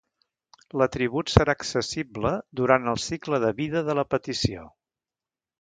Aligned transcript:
L'atribut 0.81 1.33
serà 1.33 1.55
accessible 1.59 2.33
durant 2.63 2.89
el 2.95 2.99
cicle 3.07 3.43
de 3.47 3.55
vida 3.63 3.87
de 3.91 3.97
la 4.01 4.07
petició. 4.15 4.69